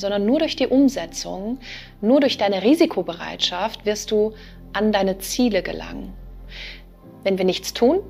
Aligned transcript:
sondern 0.00 0.26
nur 0.26 0.38
durch 0.38 0.56
die 0.56 0.66
Umsetzung, 0.66 1.58
nur 2.00 2.20
durch 2.20 2.38
deine 2.38 2.62
Risikobereitschaft 2.62 3.84
wirst 3.86 4.10
du 4.10 4.32
an 4.72 4.92
deine 4.92 5.18
Ziele 5.18 5.62
gelangen. 5.62 6.12
Wenn 7.24 7.38
wir 7.38 7.44
nichts 7.44 7.74
tun, 7.74 8.00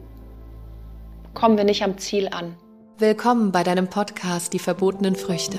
kommen 1.34 1.56
wir 1.56 1.64
nicht 1.64 1.82
am 1.82 1.98
Ziel 1.98 2.28
an. 2.28 2.56
Willkommen 2.98 3.52
bei 3.52 3.62
deinem 3.62 3.88
Podcast 3.88 4.52
Die 4.52 4.58
verbotenen 4.58 5.14
Früchte. 5.14 5.58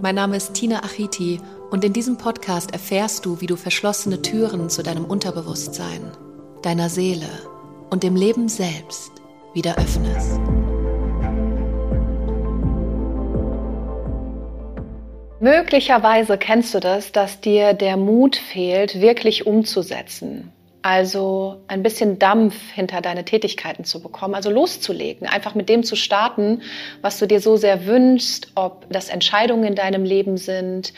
Mein 0.00 0.14
Name 0.14 0.36
ist 0.36 0.54
Tina 0.54 0.82
Achiti 0.82 1.40
und 1.70 1.84
in 1.84 1.92
diesem 1.92 2.16
Podcast 2.16 2.72
erfährst 2.72 3.26
du, 3.26 3.40
wie 3.40 3.46
du 3.46 3.56
verschlossene 3.56 4.22
Türen 4.22 4.70
zu 4.70 4.82
deinem 4.82 5.04
Unterbewusstsein, 5.04 6.12
deiner 6.62 6.88
Seele 6.88 7.28
und 7.90 8.02
dem 8.02 8.16
Leben 8.16 8.48
selbst 8.48 9.12
wieder 9.52 9.76
öffnest. 9.76 10.40
Möglicherweise 15.46 16.38
kennst 16.38 16.74
du 16.74 16.80
das, 16.80 17.12
dass 17.12 17.40
dir 17.40 17.72
der 17.72 17.96
Mut 17.96 18.34
fehlt, 18.34 19.00
wirklich 19.00 19.46
umzusetzen. 19.46 20.50
Also 20.82 21.62
ein 21.68 21.84
bisschen 21.84 22.18
Dampf 22.18 22.56
hinter 22.72 23.00
deine 23.00 23.24
Tätigkeiten 23.24 23.84
zu 23.84 24.02
bekommen, 24.02 24.34
also 24.34 24.50
loszulegen, 24.50 25.28
einfach 25.28 25.54
mit 25.54 25.68
dem 25.68 25.84
zu 25.84 25.94
starten, 25.94 26.62
was 27.00 27.20
du 27.20 27.26
dir 27.26 27.38
so 27.38 27.56
sehr 27.56 27.86
wünschst, 27.86 28.48
ob 28.56 28.92
das 28.92 29.08
Entscheidungen 29.08 29.62
in 29.62 29.76
deinem 29.76 30.04
Leben 30.04 30.36
sind, 30.36 30.92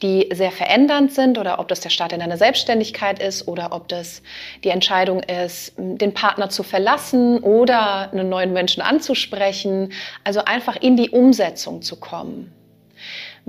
die 0.00 0.30
sehr 0.32 0.50
verändernd 0.50 1.12
sind 1.12 1.36
oder 1.36 1.58
ob 1.58 1.68
das 1.68 1.80
der 1.80 1.90
Start 1.90 2.14
in 2.14 2.20
deine 2.20 2.38
Selbstständigkeit 2.38 3.22
ist 3.22 3.48
oder 3.48 3.68
ob 3.72 3.86
das 3.88 4.22
die 4.64 4.70
Entscheidung 4.70 5.22
ist, 5.22 5.74
den 5.76 6.14
Partner 6.14 6.48
zu 6.48 6.62
verlassen 6.62 7.40
oder 7.40 8.10
einen 8.10 8.30
neuen 8.30 8.54
Menschen 8.54 8.82
anzusprechen, 8.82 9.92
also 10.24 10.42
einfach 10.42 10.76
in 10.76 10.96
die 10.96 11.10
Umsetzung 11.10 11.82
zu 11.82 12.00
kommen. 12.00 12.54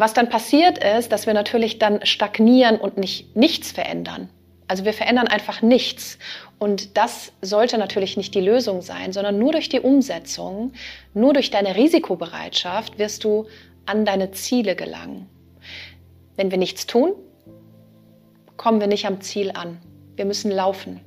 Was 0.02 0.16
dann 0.16 0.30
passiert 0.30 0.84
ist, 0.84 1.12
dass 1.12 1.28
wir 1.28 1.36
natürlich 1.36 1.78
dann 1.78 2.04
stagnieren 2.08 2.80
und 2.80 2.98
nicht 2.98 3.36
nichts 3.36 3.72
verändern. 3.72 4.32
Also 4.68 4.84
wir 4.84 4.94
verändern 4.94 5.28
einfach 5.28 5.62
nichts. 5.62 6.18
Und 6.58 6.98
das 6.98 7.34
sollte 7.44 7.78
natürlich 7.78 8.18
nicht 8.18 8.34
die 8.34 8.42
Lösung 8.42 8.82
sein, 8.82 9.14
sondern 9.14 9.38
nur 9.38 9.52
durch 9.52 9.70
die 9.70 9.80
Umsetzung, 9.80 10.74
nur 11.14 11.34
durch 11.34 11.52
deine 11.52 11.76
Risikobereitschaft 11.76 12.98
wirst 12.98 13.24
du 13.24 13.46
an 13.86 14.04
deine 14.04 14.32
Ziele 14.32 14.76
gelangen. 14.76 15.30
Wenn 16.36 16.50
wir 16.50 16.58
nichts 16.58 16.88
tun, 16.88 17.14
kommen 18.58 18.80
wir 18.80 18.88
nicht 18.88 19.06
am 19.06 19.22
Ziel 19.22 19.52
an. 19.54 19.78
Wir 20.16 20.26
müssen 20.26 20.50
laufen. 20.50 21.02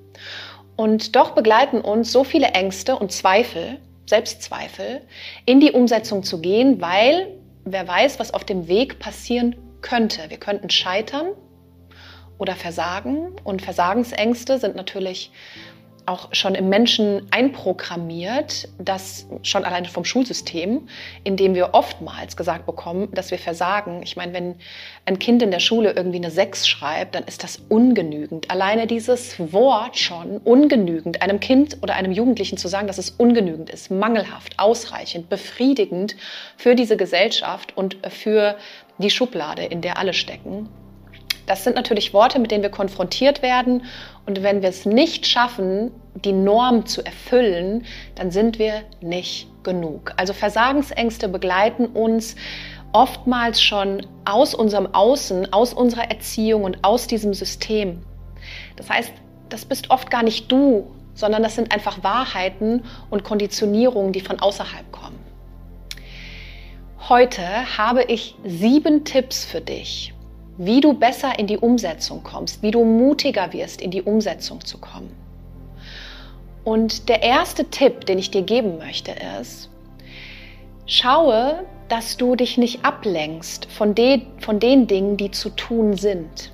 Und 0.76 1.16
doch 1.16 1.32
begleiten 1.32 1.80
uns 1.80 2.12
so 2.12 2.22
viele 2.22 2.46
Ängste 2.52 2.94
und 2.94 3.10
Zweifel, 3.10 3.78
Selbstzweifel, 4.06 5.00
in 5.46 5.58
die 5.58 5.72
Umsetzung 5.72 6.22
zu 6.22 6.40
gehen, 6.40 6.80
weil 6.80 7.26
wer 7.64 7.86
weiß, 7.86 8.18
was 8.18 8.32
auf 8.32 8.44
dem 8.44 8.68
Weg 8.68 8.98
passieren 8.98 9.56
könnte. 9.80 10.22
Wir 10.28 10.38
könnten 10.38 10.70
scheitern 10.70 11.28
oder 12.38 12.54
versagen 12.54 13.32
und 13.44 13.62
Versagensängste 13.62 14.58
sind 14.58 14.76
natürlich 14.76 15.30
auch 16.06 16.28
schon 16.32 16.54
im 16.54 16.68
Menschen 16.68 17.26
einprogrammiert, 17.30 18.68
das 18.78 19.26
schon 19.42 19.64
alleine 19.64 19.88
vom 19.88 20.04
Schulsystem, 20.04 20.88
in 21.24 21.36
dem 21.36 21.54
wir 21.54 21.72
oftmals 21.72 22.36
gesagt 22.36 22.66
bekommen, 22.66 23.08
dass 23.12 23.30
wir 23.30 23.38
versagen. 23.38 24.02
Ich 24.02 24.16
meine, 24.16 24.32
wenn 24.32 24.56
ein 25.06 25.18
Kind 25.18 25.42
in 25.42 25.50
der 25.50 25.60
Schule 25.60 25.92
irgendwie 25.92 26.18
eine 26.18 26.30
Sechs 26.30 26.68
schreibt, 26.68 27.14
dann 27.14 27.24
ist 27.24 27.42
das 27.42 27.62
ungenügend. 27.68 28.50
Alleine 28.50 28.86
dieses 28.86 29.36
Wort 29.52 29.98
schon 29.98 30.38
ungenügend, 30.38 31.22
einem 31.22 31.40
Kind 31.40 31.78
oder 31.82 31.94
einem 31.94 32.12
Jugendlichen 32.12 32.58
zu 32.58 32.68
sagen, 32.68 32.86
dass 32.86 32.98
es 32.98 33.10
ungenügend 33.10 33.70
ist, 33.70 33.90
mangelhaft, 33.90 34.58
ausreichend, 34.58 35.28
befriedigend 35.28 36.16
für 36.56 36.74
diese 36.74 36.96
Gesellschaft 36.96 37.76
und 37.76 37.96
für 38.08 38.56
die 38.98 39.10
Schublade, 39.10 39.64
in 39.64 39.80
der 39.80 39.98
alle 39.98 40.12
stecken. 40.12 40.68
Das 41.46 41.64
sind 41.64 41.76
natürlich 41.76 42.14
Worte, 42.14 42.38
mit 42.38 42.50
denen 42.50 42.62
wir 42.62 42.70
konfrontiert 42.70 43.42
werden 43.42 43.84
und 44.26 44.42
wenn 44.42 44.62
wir 44.62 44.68
es 44.70 44.86
nicht 44.86 45.26
schaffen, 45.26 45.90
die 46.14 46.32
Norm 46.32 46.86
zu 46.86 47.04
erfüllen, 47.04 47.84
dann 48.14 48.30
sind 48.30 48.58
wir 48.58 48.82
nicht 49.00 49.48
genug. 49.62 50.12
Also 50.16 50.32
Versagensängste 50.32 51.28
begleiten 51.28 51.86
uns 51.86 52.36
oftmals 52.92 53.60
schon 53.60 54.06
aus 54.24 54.54
unserem 54.54 54.94
Außen, 54.94 55.52
aus 55.52 55.74
unserer 55.74 56.10
Erziehung 56.10 56.64
und 56.64 56.84
aus 56.84 57.06
diesem 57.06 57.34
System. 57.34 58.02
Das 58.76 58.88
heißt, 58.88 59.12
das 59.48 59.64
bist 59.64 59.90
oft 59.90 60.10
gar 60.10 60.22
nicht 60.22 60.50
du, 60.50 60.90
sondern 61.14 61.42
das 61.42 61.56
sind 61.56 61.72
einfach 61.72 62.02
Wahrheiten 62.02 62.82
und 63.10 63.24
Konditionierungen, 63.24 64.12
die 64.12 64.20
von 64.20 64.40
außerhalb 64.40 64.90
kommen. 64.92 65.18
Heute 67.08 67.42
habe 67.76 68.04
ich 68.04 68.34
sieben 68.44 69.04
Tipps 69.04 69.44
für 69.44 69.60
dich, 69.60 70.13
wie 70.56 70.80
du 70.80 70.94
besser 70.94 71.38
in 71.38 71.46
die 71.46 71.58
Umsetzung 71.58 72.22
kommst, 72.22 72.62
wie 72.62 72.70
du 72.70 72.84
mutiger 72.84 73.52
wirst, 73.52 73.80
in 73.80 73.90
die 73.90 74.02
Umsetzung 74.02 74.64
zu 74.64 74.78
kommen. 74.78 75.10
Und 76.64 77.08
der 77.08 77.22
erste 77.22 77.66
Tipp, 77.66 78.06
den 78.06 78.18
ich 78.18 78.30
dir 78.30 78.42
geben 78.42 78.78
möchte, 78.78 79.12
ist, 79.40 79.68
schaue, 80.86 81.64
dass 81.88 82.16
du 82.16 82.36
dich 82.36 82.56
nicht 82.56 82.84
ablenkst 82.84 83.66
von, 83.66 83.94
de 83.94 84.22
von 84.38 84.60
den 84.60 84.86
Dingen, 84.86 85.16
die 85.16 85.30
zu 85.30 85.50
tun 85.50 85.96
sind. 85.96 86.52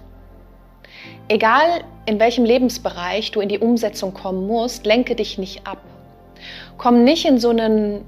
Egal 1.29 1.85
in 2.07 2.19
welchem 2.19 2.45
Lebensbereich 2.45 3.31
du 3.31 3.41
in 3.41 3.49
die 3.49 3.61
Umsetzung 3.61 4.13
kommen 4.15 4.49
musst, 4.49 4.85
lenke 4.85 5.15
dich 5.15 5.39
nicht 5.39 5.67
ab. 5.67 5.79
Komm 6.77 7.05
nicht 7.05 7.25
in 7.25 7.39
so 7.39 7.51
einen, 7.51 8.05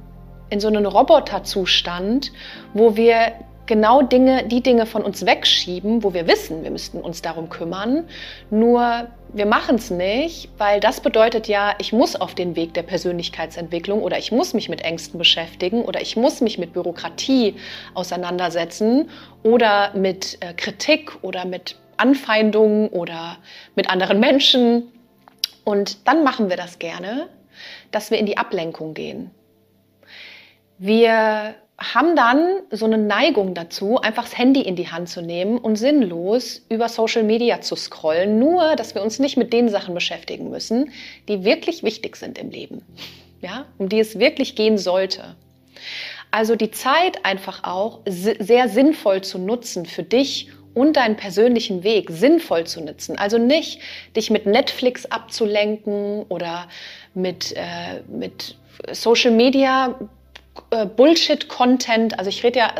in 0.51 0.59
so 0.59 0.67
einen 0.67 0.87
Roboterzustand, 0.87 2.33
wo 2.75 2.97
wir 2.97 3.33
genau 3.67 4.03
Dinge, 4.03 4.45
die 4.45 4.63
Dinge 4.63 4.87
von 4.87 5.03
uns 5.03 5.25
wegschieben, 5.25 6.03
wo 6.03 6.15
wir 6.15 6.27
wissen, 6.27 6.63
wir 6.65 6.71
müssten 6.71 7.01
uns 7.01 7.23
darum 7.23 7.49
kümmern. 7.49 8.05
Nur 8.51 9.09
wir 9.33 9.47
machen 9.47 9.77
es 9.77 9.91
nicht, 9.91 10.51
weil 10.59 10.81
das 10.81 11.01
bedeutet 11.01 11.49
ja, 11.49 11.75
ich 11.79 11.93
muss 11.93 12.17
auf 12.17 12.35
den 12.35 12.57
Weg 12.57 12.75
der 12.75 12.83
Persönlichkeitsentwicklung 12.83 14.03
oder 14.03 14.19
ich 14.19 14.33
muss 14.33 14.55
mich 14.55 14.69
mit 14.69 14.83
Ängsten 14.83 15.19
beschäftigen 15.19 15.83
oder 15.83 16.01
ich 16.01 16.17
muss 16.17 16.41
mich 16.41 16.59
mit 16.59 16.73
Bürokratie 16.73 17.57
auseinandersetzen 17.95 19.09
oder 19.43 19.93
mit 19.95 20.39
äh, 20.41 20.55
Kritik 20.55 21.13
oder 21.23 21.45
mit 21.45 21.77
Anfeindungen 21.97 22.89
oder 22.89 23.39
mit 23.75 23.89
anderen 23.89 24.21
Menschen. 24.21 24.93
Und 25.65 26.09
dann 26.09 26.25
machen 26.25 26.51
wir 26.51 26.57
das 26.57 26.79
gerne, 26.79 27.29
dass 27.91 28.11
wir 28.11 28.19
in 28.19 28.27
die 28.27 28.37
Ablenkung 28.37 28.95
gehen. 28.95 29.31
Wir 30.79 31.55
haben 31.83 32.17
dann 32.17 32.61
so 32.71 32.87
eine 32.87 32.99
Neigung 32.99 33.55
dazu, 33.55 34.01
einfach 34.01 34.25
das 34.25 34.39
Handy 34.39 34.61
in 34.63 34.77
die 34.77 34.91
Hand 34.91 35.09
zu 35.09 35.23
nehmen 35.23 35.59
und 35.59 35.77
sinnlos 35.77 36.63
über 36.69 36.89
Social 36.89 37.23
Media 37.23 37.61
zu 37.61 37.77
scrollen, 37.77 38.39
nur 38.39 38.77
dass 38.77 38.95
wir 38.95 39.03
uns 39.03 39.19
nicht 39.19 39.37
mit 39.37 39.53
den 39.53 39.69
Sachen 39.69 39.95
beschäftigen 39.95 40.51
müssen, 40.51 40.93
die 41.29 41.45
wirklich 41.45 41.83
wichtig 41.83 42.17
sind 42.17 42.39
im 42.39 42.51
Leben, 42.51 42.83
ja, 43.41 43.67
um 43.79 43.89
die 43.89 44.01
es 44.01 44.19
wirklich 44.19 44.55
gehen 44.55 44.79
sollte. 44.79 45.37
Also 46.31 46.57
die 46.57 46.71
Zeit 46.71 47.25
einfach 47.25 47.65
auch 47.65 48.01
sehr 48.07 48.69
sinnvoll 48.69 49.23
zu 49.23 49.39
nutzen 49.39 49.85
für 49.85 50.03
dich 50.03 50.49
und 50.75 50.97
deinen 50.97 51.17
persönlichen 51.17 51.85
Weg 51.85 52.11
sinnvoll 52.11 52.65
zu 52.65 52.81
nutzen. 52.81 53.19
Also 53.19 53.39
nicht 53.39 53.81
dich 54.17 54.31
mit 54.31 54.47
Netflix 54.47 55.05
abzulenken 55.07 56.25
oder 56.29 56.69
mit, 57.15 57.53
äh, 57.57 58.01
mit 58.09 58.57
Social 58.93 59.33
Media 59.33 59.95
äh, 60.73 60.87
Bullshit-Content. 60.87 62.19
Also 62.19 62.29
ich 62.29 62.43
rede 62.43 62.59
ja 62.59 62.75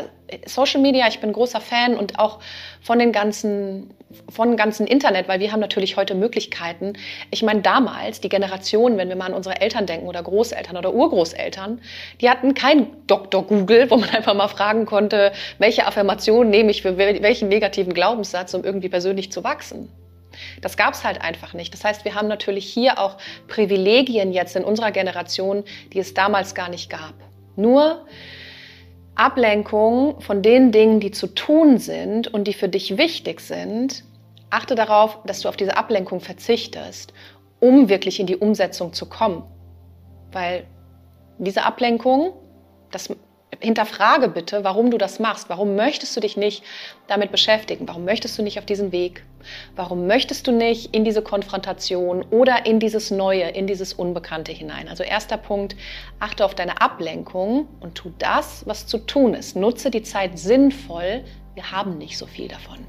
Social 0.45 0.81
Media, 0.81 1.07
ich 1.07 1.19
bin 1.19 1.31
großer 1.31 1.61
Fan 1.61 1.95
und 1.95 2.19
auch 2.19 2.39
von 2.81 2.99
den 2.99 3.11
ganzen 3.11 3.93
von 4.29 4.55
ganzen 4.57 4.85
Internet, 4.85 5.27
weil 5.27 5.39
wir 5.39 5.51
haben 5.51 5.59
natürlich 5.59 5.97
heute 5.97 6.13
Möglichkeiten. 6.13 6.93
Ich 7.31 7.41
meine, 7.41 7.61
damals, 7.61 8.21
die 8.21 8.29
Generation, 8.29 8.97
wenn 8.97 9.09
wir 9.09 9.15
mal 9.15 9.25
an 9.25 9.33
unsere 9.33 9.59
Eltern 9.59 9.87
denken 9.87 10.07
oder 10.07 10.21
Großeltern 10.21 10.77
oder 10.77 10.93
Urgroßeltern, 10.93 11.81
die 12.21 12.29
hatten 12.29 12.53
kein 12.53 12.87
Dr. 13.07 13.43
Google, 13.43 13.87
wo 13.89 13.97
man 13.97 14.09
einfach 14.09 14.35
mal 14.35 14.47
fragen 14.49 14.85
konnte, 14.85 15.31
welche 15.57 15.87
Affirmation 15.87 16.49
nehme 16.49 16.69
ich 16.69 16.83
für 16.83 16.97
welchen 16.97 17.47
negativen 17.49 17.93
Glaubenssatz, 17.93 18.53
um 18.53 18.63
irgendwie 18.63 18.89
persönlich 18.89 19.31
zu 19.31 19.43
wachsen. 19.43 19.89
Das 20.61 20.77
gab 20.77 20.93
es 20.93 21.03
halt 21.03 21.21
einfach 21.21 21.53
nicht. 21.53 21.73
Das 21.73 21.83
heißt, 21.83 22.05
wir 22.05 22.15
haben 22.15 22.27
natürlich 22.27 22.65
hier 22.65 22.99
auch 22.99 23.17
Privilegien 23.47 24.31
jetzt 24.31 24.55
in 24.55 24.63
unserer 24.63 24.91
Generation, 24.91 25.63
die 25.91 25.99
es 25.99 26.13
damals 26.13 26.55
gar 26.55 26.69
nicht 26.69 26.89
gab. 26.89 27.13
Nur 27.55 28.05
Ablenkung 29.15 30.21
von 30.21 30.41
den 30.41 30.71
Dingen, 30.71 30.99
die 30.99 31.11
zu 31.11 31.27
tun 31.27 31.77
sind 31.77 32.27
und 32.27 32.45
die 32.45 32.53
für 32.53 32.69
dich 32.69 32.97
wichtig 32.97 33.41
sind, 33.41 34.03
achte 34.49 34.75
darauf, 34.75 35.19
dass 35.25 35.41
du 35.41 35.49
auf 35.49 35.57
diese 35.57 35.77
Ablenkung 35.77 36.19
verzichtest, 36.19 37.13
um 37.59 37.89
wirklich 37.89 38.19
in 38.19 38.27
die 38.27 38.37
Umsetzung 38.37 38.93
zu 38.93 39.07
kommen. 39.07 39.43
Weil 40.31 40.65
diese 41.37 41.63
Ablenkung, 41.63 42.33
das 42.91 43.09
hinterfrage 43.63 44.27
bitte, 44.27 44.63
warum 44.63 44.91
du 44.91 44.97
das 44.97 45.19
machst. 45.19 45.49
Warum 45.49 45.75
möchtest 45.75 46.15
du 46.15 46.19
dich 46.19 46.37
nicht 46.37 46.63
damit 47.07 47.31
beschäftigen? 47.31 47.87
Warum 47.87 48.05
möchtest 48.05 48.37
du 48.37 48.43
nicht 48.43 48.59
auf 48.59 48.65
diesen 48.65 48.91
Weg? 48.91 49.23
Warum 49.75 50.05
möchtest 50.05 50.47
du 50.47 50.51
nicht 50.51 50.93
in 50.93 51.03
diese 51.03 51.21
Konfrontation 51.21 52.23
oder 52.29 52.65
in 52.65 52.79
dieses 52.79 53.09
Neue, 53.09 53.49
in 53.49 53.65
dieses 53.65 53.93
Unbekannte 53.93 54.51
hinein? 54.51 54.87
Also 54.87 55.03
erster 55.03 55.37
Punkt, 55.37 55.75
achte 56.19 56.45
auf 56.45 56.55
deine 56.55 56.81
Ablenkung 56.81 57.67
und 57.79 57.95
tu 57.95 58.11
das, 58.19 58.63
was 58.67 58.85
zu 58.85 58.97
tun 58.99 59.33
ist. 59.33 59.55
Nutze 59.55 59.89
die 59.89 60.03
Zeit 60.03 60.37
sinnvoll, 60.37 61.23
Wir 61.55 61.71
haben 61.71 61.99
nicht 61.99 62.17
so 62.17 62.25
viel 62.25 62.47
davon. 62.47 62.79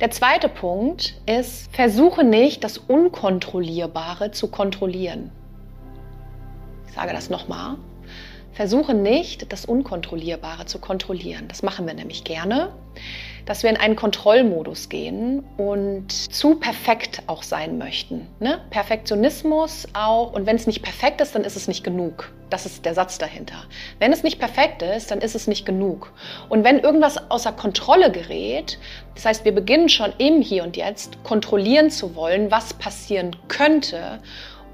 Der 0.00 0.10
zweite 0.10 0.48
Punkt 0.48 1.14
ist, 1.26 1.70
versuche 1.74 2.24
nicht, 2.24 2.64
das 2.64 2.78
Unkontrollierbare 2.78 4.30
zu 4.30 4.48
kontrollieren. 4.48 5.30
Ich 6.86 6.94
sage 6.94 7.12
das 7.12 7.28
nochmal. 7.28 7.76
Versuche 8.58 8.92
nicht, 8.92 9.52
das 9.52 9.66
Unkontrollierbare 9.66 10.66
zu 10.66 10.80
kontrollieren. 10.80 11.46
Das 11.46 11.62
machen 11.62 11.86
wir 11.86 11.94
nämlich 11.94 12.24
gerne, 12.24 12.72
dass 13.46 13.62
wir 13.62 13.70
in 13.70 13.76
einen 13.76 13.94
Kontrollmodus 13.94 14.88
gehen 14.88 15.44
und 15.56 16.10
zu 16.10 16.56
perfekt 16.56 17.22
auch 17.28 17.44
sein 17.44 17.78
möchten. 17.78 18.26
Ne? 18.40 18.60
Perfektionismus 18.70 19.86
auch. 19.92 20.32
Und 20.32 20.46
wenn 20.46 20.56
es 20.56 20.66
nicht 20.66 20.82
perfekt 20.82 21.20
ist, 21.20 21.36
dann 21.36 21.44
ist 21.44 21.54
es 21.54 21.68
nicht 21.68 21.84
genug. 21.84 22.32
Das 22.50 22.66
ist 22.66 22.84
der 22.84 22.94
Satz 22.94 23.16
dahinter. 23.18 23.62
Wenn 24.00 24.12
es 24.12 24.24
nicht 24.24 24.40
perfekt 24.40 24.82
ist, 24.82 25.12
dann 25.12 25.20
ist 25.20 25.36
es 25.36 25.46
nicht 25.46 25.64
genug. 25.64 26.12
Und 26.48 26.64
wenn 26.64 26.80
irgendwas 26.80 27.30
außer 27.30 27.52
Kontrolle 27.52 28.10
gerät, 28.10 28.80
das 29.14 29.24
heißt, 29.24 29.44
wir 29.44 29.54
beginnen 29.54 29.88
schon 29.88 30.12
im 30.18 30.42
Hier 30.42 30.64
und 30.64 30.76
Jetzt 30.76 31.22
kontrollieren 31.22 31.90
zu 31.90 32.16
wollen, 32.16 32.50
was 32.50 32.74
passieren 32.74 33.36
könnte 33.46 34.18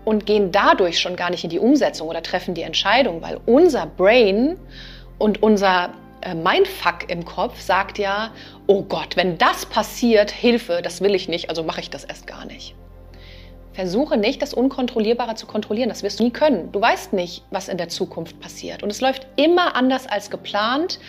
und 0.05 0.27
gehen 0.27 0.53
dadurch 0.53 0.99
schon 0.99 1.17
gar 1.17 1.31
nicht 1.31 1.45
in 1.45 1.51
die 1.51 1.59
Umsetzung 1.59 2.09
oder 2.09 2.23
treffen 2.23 2.55
die 2.55 2.63
Entscheidung, 2.63 3.23
weil 3.23 3.41
unser 3.47 3.87
Brain 3.87 4.57
und 5.19 5.43
unser 5.43 5.93
äh, 6.21 6.35
Mindfuck 6.35 7.09
im 7.11 7.25
Kopf 7.25 7.61
sagt 7.61 7.99
ja, 7.99 8.33
oh 8.67 8.83
Gott, 8.83 9.17
wenn 9.17 9.39
das 9.39 9.67
passiert, 9.67 10.31
Hilfe, 10.31 10.81
das 10.83 11.01
will 11.01 11.15
ich 11.15 11.29
nicht, 11.29 11.49
also 11.49 11.63
mache 11.63 11.81
ich 11.81 11.91
das 11.91 12.05
erst 12.05 12.27
gar 12.27 12.45
nicht. 12.47 12.75
Versuche 13.75 14.17
nicht, 14.17 14.41
das 14.41 14.55
Unkontrollierbare 14.55 15.35
zu 15.35 15.47
kontrollieren. 15.47 15.89
Das 15.89 16.05
wirst 16.05 16.21
du 16.21 16.25
nie 16.25 16.31
können. 16.31 16.71
Du 16.71 16.81
weißt 16.81 17.13
nicht, 17.13 17.43
was 17.51 17.69
in 17.69 17.77
der 17.77 17.89
Zukunft 17.89 18.39
passiert. 18.39 18.85
Und 18.85 18.91
es 18.91 19.01
läuft 19.01 19.27
immer 19.35 19.75
anders 19.75 20.07
als 20.07 20.31
geplant. 20.31 21.01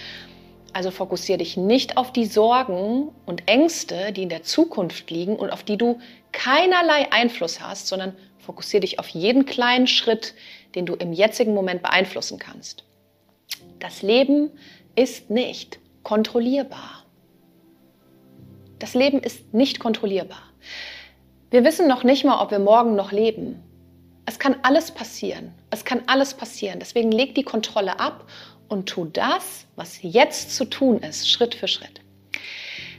Also 0.74 0.90
fokussiere 0.90 1.38
dich 1.38 1.58
nicht 1.58 1.96
auf 1.96 2.12
die 2.12 2.26
Sorgen 2.26 3.10
und 3.28 3.48
Ängste, 3.48 4.12
die 4.12 4.24
in 4.24 4.30
der 4.30 4.42
Zukunft 4.42 5.12
liegen 5.12 5.36
und 5.36 5.52
auf 5.52 5.64
die 5.64 5.78
du 5.78 6.00
keinerlei 6.32 7.12
Einfluss 7.12 7.62
hast, 7.62 7.88
sondern 7.88 8.16
Fokussiere 8.46 8.82
dich 8.82 9.00
auf 9.00 9.08
jeden 9.10 9.46
kleinen 9.46 9.88
Schritt, 9.88 10.34
den 10.76 10.86
du 10.86 10.94
im 10.94 11.14
jetzigen 11.14 11.54
Moment 11.54 11.82
beeinflussen 11.82 12.38
kannst. 12.38 12.84
Das 13.80 14.02
Leben 14.02 14.52
ist 14.96 15.30
nicht 15.30 15.80
kontrollierbar. 16.04 17.04
Das 18.80 18.94
Leben 18.94 19.20
ist 19.20 19.54
nicht 19.54 19.80
kontrollierbar. 19.80 20.44
Wir 21.50 21.64
wissen 21.64 21.88
noch 21.88 22.04
nicht 22.04 22.26
mal, 22.26 22.42
ob 22.42 22.52
wir 22.52 22.60
morgen 22.60 22.96
noch 22.96 23.12
leben. 23.12 23.64
Es 24.26 24.40
kann 24.40 24.56
alles 24.64 24.92
passieren. 24.92 25.54
Es 25.70 25.86
kann 25.86 26.04
alles 26.08 26.34
passieren. 26.34 26.80
Deswegen 26.80 27.12
leg 27.12 27.36
die 27.36 27.44
Kontrolle 27.44 28.00
ab 28.00 28.30
und 28.68 28.88
tu 28.88 29.06
das, 29.06 29.66
was 29.76 30.00
jetzt 30.02 30.56
zu 30.56 30.66
tun 30.66 31.00
ist, 31.00 31.30
Schritt 31.30 31.56
für 31.56 31.68
Schritt. 31.68 32.02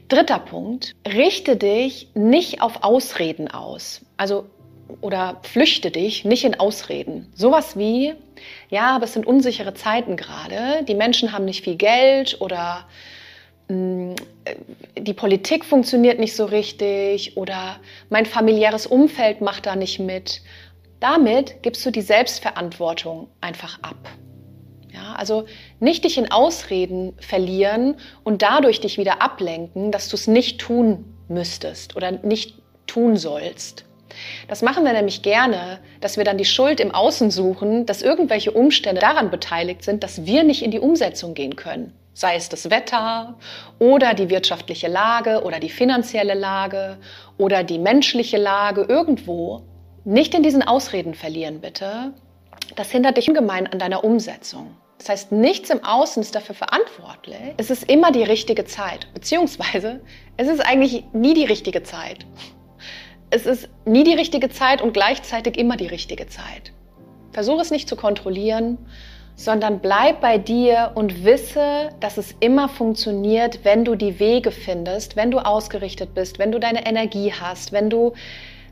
Dritter 0.08 0.38
Punkt, 0.38 0.94
richte 1.06 1.56
dich 1.56 2.10
nicht 2.14 2.62
auf 2.62 2.84
Ausreden 2.84 3.48
aus. 3.48 4.02
Also 4.16 4.46
oder 5.00 5.40
flüchte 5.42 5.90
dich 5.90 6.24
nicht 6.24 6.44
in 6.44 6.58
Ausreden. 6.58 7.30
Sowas 7.34 7.76
wie, 7.76 8.14
ja, 8.70 8.94
aber 8.96 9.04
es 9.04 9.12
sind 9.12 9.26
unsichere 9.26 9.74
Zeiten 9.74 10.16
gerade, 10.16 10.84
die 10.84 10.94
Menschen 10.94 11.32
haben 11.32 11.44
nicht 11.44 11.64
viel 11.64 11.76
Geld 11.76 12.40
oder 12.40 12.86
mm, 13.68 14.12
die 14.98 15.14
Politik 15.14 15.64
funktioniert 15.64 16.18
nicht 16.18 16.36
so 16.36 16.44
richtig 16.44 17.36
oder 17.36 17.80
mein 18.10 18.26
familiäres 18.26 18.86
Umfeld 18.86 19.40
macht 19.40 19.66
da 19.66 19.76
nicht 19.76 19.98
mit. 19.98 20.42
Damit 21.00 21.62
gibst 21.62 21.84
du 21.84 21.90
die 21.90 22.02
Selbstverantwortung 22.02 23.28
einfach 23.40 23.78
ab. 23.82 24.08
Ja, 24.92 25.12
also 25.12 25.44
nicht 25.78 26.04
dich 26.04 26.16
in 26.16 26.30
Ausreden 26.30 27.12
verlieren 27.20 27.96
und 28.24 28.40
dadurch 28.40 28.80
dich 28.80 28.96
wieder 28.96 29.20
ablenken, 29.20 29.92
dass 29.92 30.08
du 30.08 30.16
es 30.16 30.26
nicht 30.26 30.58
tun 30.58 31.04
müsstest 31.28 31.96
oder 31.96 32.12
nicht 32.12 32.62
tun 32.86 33.16
sollst. 33.16 33.84
Das 34.48 34.62
machen 34.62 34.84
wir 34.84 34.92
nämlich 34.92 35.22
gerne, 35.22 35.78
dass 36.00 36.16
wir 36.16 36.24
dann 36.24 36.38
die 36.38 36.44
Schuld 36.44 36.80
im 36.80 36.94
Außen 36.94 37.30
suchen, 37.30 37.86
dass 37.86 38.02
irgendwelche 38.02 38.52
Umstände 38.52 39.00
daran 39.00 39.30
beteiligt 39.30 39.82
sind, 39.82 40.02
dass 40.02 40.26
wir 40.26 40.42
nicht 40.42 40.62
in 40.62 40.70
die 40.70 40.80
Umsetzung 40.80 41.34
gehen 41.34 41.56
können. 41.56 41.92
Sei 42.14 42.36
es 42.36 42.48
das 42.48 42.70
Wetter 42.70 43.36
oder 43.78 44.14
die 44.14 44.30
wirtschaftliche 44.30 44.88
Lage 44.88 45.42
oder 45.44 45.60
die 45.60 45.68
finanzielle 45.68 46.34
Lage 46.34 46.96
oder 47.36 47.62
die 47.62 47.78
menschliche 47.78 48.38
Lage 48.38 48.86
irgendwo. 48.88 49.62
Nicht 50.04 50.34
in 50.34 50.42
diesen 50.42 50.62
Ausreden 50.62 51.14
verlieren, 51.14 51.60
bitte. 51.60 52.12
Das 52.74 52.90
hindert 52.90 53.18
dich 53.18 53.28
ungemein 53.28 53.66
an 53.66 53.78
deiner 53.78 54.02
Umsetzung. 54.02 54.76
Das 54.98 55.08
heißt, 55.08 55.32
nichts 55.32 55.70
im 55.70 55.84
Außen 55.84 56.22
ist 56.22 56.34
dafür 56.34 56.54
verantwortlich. 56.54 57.54
Es 57.58 57.70
ist 57.70 57.90
immer 57.90 58.12
die 58.12 58.22
richtige 58.22 58.64
Zeit, 58.64 59.12
beziehungsweise 59.14 60.00
es 60.36 60.48
ist 60.48 60.60
eigentlich 60.60 61.04
nie 61.12 61.34
die 61.34 61.44
richtige 61.44 61.82
Zeit 61.82 62.26
es 63.30 63.46
ist 63.46 63.68
nie 63.84 64.04
die 64.04 64.14
richtige 64.14 64.48
Zeit 64.48 64.80
und 64.82 64.92
gleichzeitig 64.92 65.58
immer 65.58 65.76
die 65.76 65.86
richtige 65.86 66.26
Zeit. 66.28 66.72
Versuche 67.32 67.60
es 67.60 67.70
nicht 67.70 67.88
zu 67.88 67.96
kontrollieren, 67.96 68.78
sondern 69.34 69.80
bleib 69.80 70.22
bei 70.22 70.38
dir 70.38 70.92
und 70.94 71.24
wisse, 71.24 71.90
dass 72.00 72.16
es 72.16 72.34
immer 72.40 72.68
funktioniert, 72.68 73.60
wenn 73.64 73.84
du 73.84 73.94
die 73.94 74.18
Wege 74.18 74.50
findest, 74.50 75.14
wenn 75.14 75.30
du 75.30 75.38
ausgerichtet 75.38 76.14
bist, 76.14 76.38
wenn 76.38 76.52
du 76.52 76.58
deine 76.58 76.86
Energie 76.86 77.32
hast, 77.38 77.72
wenn 77.72 77.90
du, 77.90 78.14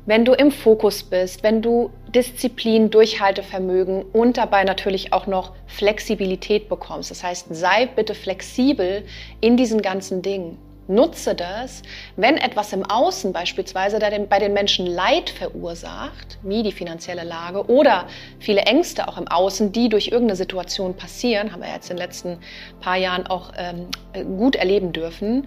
wenn 0.06 0.24
du 0.24 0.32
im 0.32 0.50
Fokus 0.50 1.02
bist, 1.02 1.42
wenn 1.42 1.60
du 1.60 1.90
Disziplin, 2.14 2.88
Durchhaltevermögen 2.88 4.02
und 4.02 4.38
dabei 4.38 4.64
natürlich 4.64 5.12
auch 5.12 5.26
noch 5.26 5.52
Flexibilität 5.66 6.70
bekommst. 6.70 7.10
Das 7.10 7.22
heißt, 7.22 7.48
sei 7.50 7.86
bitte 7.86 8.14
flexibel 8.14 9.04
in 9.42 9.58
diesen 9.58 9.82
ganzen 9.82 10.22
Dingen. 10.22 10.56
Nutze 10.86 11.34
das, 11.34 11.82
wenn 12.16 12.36
etwas 12.36 12.74
im 12.74 12.84
Außen 12.84 13.32
beispielsweise 13.32 13.98
bei 14.28 14.38
den 14.38 14.52
Menschen 14.52 14.86
Leid 14.86 15.30
verursacht, 15.30 16.38
wie 16.42 16.62
die 16.62 16.72
finanzielle 16.72 17.24
Lage 17.24 17.70
oder 17.70 18.06
viele 18.38 18.62
Ängste 18.62 19.08
auch 19.08 19.16
im 19.16 19.26
Außen, 19.26 19.72
die 19.72 19.88
durch 19.88 20.08
irgendeine 20.08 20.36
Situation 20.36 20.94
passieren, 20.94 21.52
haben 21.52 21.62
wir 21.62 21.72
jetzt 21.72 21.90
in 21.90 21.96
den 21.96 22.04
letzten 22.04 22.38
paar 22.80 22.96
Jahren 22.96 23.26
auch 23.26 23.52
ähm, 23.56 23.88
gut 24.36 24.56
erleben 24.56 24.92
dürfen, 24.92 25.46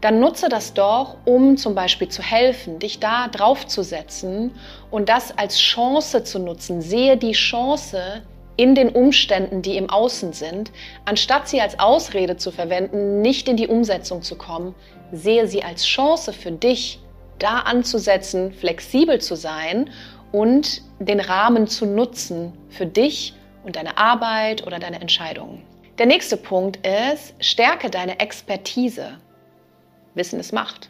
dann 0.00 0.18
nutze 0.18 0.48
das 0.48 0.74
doch, 0.74 1.16
um 1.26 1.56
zum 1.56 1.74
Beispiel 1.74 2.08
zu 2.08 2.22
helfen, 2.22 2.80
dich 2.80 2.98
da 2.98 3.28
draufzusetzen 3.28 4.50
und 4.90 5.08
das 5.08 5.36
als 5.38 5.60
Chance 5.60 6.24
zu 6.24 6.40
nutzen. 6.40 6.82
Sehe 6.82 7.16
die 7.16 7.32
Chance, 7.32 8.22
in 8.56 8.74
den 8.74 8.90
Umständen, 8.90 9.62
die 9.62 9.76
im 9.76 9.88
Außen 9.88 10.32
sind, 10.32 10.70
anstatt 11.04 11.48
sie 11.48 11.60
als 11.60 11.78
Ausrede 11.78 12.36
zu 12.36 12.50
verwenden, 12.50 13.20
nicht 13.20 13.48
in 13.48 13.56
die 13.56 13.68
Umsetzung 13.68 14.22
zu 14.22 14.36
kommen, 14.36 14.74
sehe 15.12 15.46
sie 15.46 15.62
als 15.62 15.84
Chance 15.84 16.32
für 16.32 16.52
dich, 16.52 17.00
da 17.38 17.60
anzusetzen, 17.60 18.52
flexibel 18.52 19.20
zu 19.20 19.36
sein 19.36 19.90
und 20.30 20.82
den 20.98 21.20
Rahmen 21.20 21.66
zu 21.66 21.86
nutzen 21.86 22.52
für 22.68 22.86
dich 22.86 23.34
und 23.64 23.76
deine 23.76 23.98
Arbeit 23.98 24.66
oder 24.66 24.78
deine 24.78 25.00
Entscheidungen. 25.00 25.62
Der 25.98 26.06
nächste 26.06 26.36
Punkt 26.36 26.78
ist, 26.86 27.34
stärke 27.40 27.90
deine 27.90 28.20
Expertise. 28.20 29.18
Wissen 30.14 30.40
ist 30.40 30.52
Macht. 30.52 30.88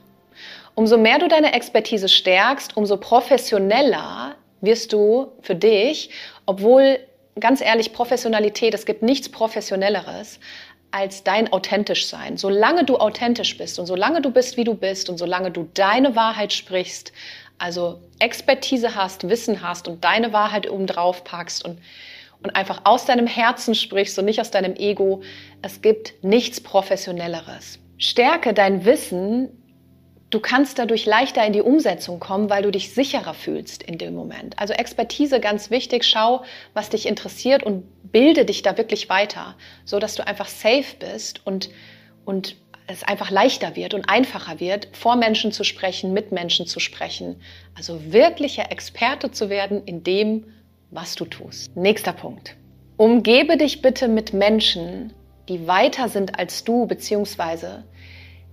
Umso 0.74 0.96
mehr 0.96 1.18
du 1.18 1.28
deine 1.28 1.52
Expertise 1.52 2.08
stärkst, 2.08 2.76
umso 2.76 2.96
professioneller 2.96 4.36
wirst 4.60 4.92
du 4.92 5.32
für 5.40 5.54
dich, 5.54 6.10
obwohl 6.46 6.98
ganz 7.38 7.60
ehrlich, 7.60 7.92
Professionalität, 7.92 8.74
es 8.74 8.86
gibt 8.86 9.02
nichts 9.02 9.28
Professionelleres 9.28 10.38
als 10.90 11.24
dein 11.24 11.52
authentisch 11.52 12.06
sein. 12.06 12.36
Solange 12.36 12.84
du 12.84 12.98
authentisch 12.98 13.56
bist 13.56 13.78
und 13.78 13.86
solange 13.86 14.20
du 14.20 14.30
bist, 14.30 14.56
wie 14.56 14.64
du 14.64 14.74
bist 14.74 15.08
und 15.08 15.16
solange 15.16 15.50
du 15.50 15.68
deine 15.74 16.14
Wahrheit 16.14 16.52
sprichst, 16.52 17.12
also 17.58 18.00
Expertise 18.18 18.94
hast, 18.94 19.28
Wissen 19.28 19.62
hast 19.62 19.88
und 19.88 20.04
deine 20.04 20.32
Wahrheit 20.32 20.68
oben 20.68 20.86
drauf 20.86 21.24
packst 21.24 21.64
und, 21.64 21.78
und 22.42 22.54
einfach 22.54 22.82
aus 22.84 23.06
deinem 23.06 23.26
Herzen 23.26 23.74
sprichst 23.74 24.18
und 24.18 24.26
nicht 24.26 24.40
aus 24.40 24.50
deinem 24.50 24.76
Ego, 24.76 25.22
es 25.62 25.80
gibt 25.80 26.22
nichts 26.22 26.60
Professionelleres. 26.60 27.78
Stärke 27.96 28.52
dein 28.52 28.84
Wissen 28.84 29.61
Du 30.32 30.40
kannst 30.40 30.78
dadurch 30.78 31.04
leichter 31.04 31.46
in 31.46 31.52
die 31.52 31.60
Umsetzung 31.60 32.18
kommen, 32.18 32.48
weil 32.48 32.62
du 32.62 32.70
dich 32.70 32.94
sicherer 32.94 33.34
fühlst 33.34 33.82
in 33.82 33.98
dem 33.98 34.14
Moment. 34.14 34.58
Also 34.58 34.72
Expertise 34.72 35.40
ganz 35.40 35.70
wichtig. 35.70 36.04
Schau, 36.04 36.42
was 36.72 36.88
dich 36.88 37.06
interessiert 37.06 37.62
und 37.62 37.84
bilde 38.12 38.46
dich 38.46 38.62
da 38.62 38.78
wirklich 38.78 39.10
weiter, 39.10 39.56
so 39.84 39.98
dass 39.98 40.14
du 40.14 40.26
einfach 40.26 40.48
safe 40.48 40.96
bist 40.98 41.46
und, 41.46 41.68
und 42.24 42.56
es 42.86 43.04
einfach 43.04 43.30
leichter 43.30 43.76
wird 43.76 43.92
und 43.92 44.08
einfacher 44.08 44.58
wird, 44.58 44.88
vor 44.92 45.16
Menschen 45.16 45.52
zu 45.52 45.64
sprechen, 45.64 46.14
mit 46.14 46.32
Menschen 46.32 46.66
zu 46.66 46.80
sprechen. 46.80 47.42
Also 47.74 48.00
wirklicher 48.10 48.72
Experte 48.72 49.32
zu 49.32 49.50
werden 49.50 49.84
in 49.84 50.02
dem, 50.02 50.46
was 50.90 51.14
du 51.14 51.26
tust. 51.26 51.76
Nächster 51.76 52.14
Punkt. 52.14 52.56
Umgebe 52.96 53.58
dich 53.58 53.82
bitte 53.82 54.08
mit 54.08 54.32
Menschen, 54.32 55.12
die 55.50 55.66
weiter 55.66 56.08
sind 56.08 56.38
als 56.38 56.64
du, 56.64 56.86
beziehungsweise 56.86 57.84